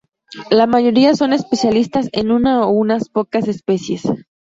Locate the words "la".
0.49-0.65